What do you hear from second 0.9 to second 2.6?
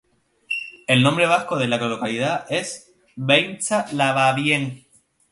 nombre vasco de la localidad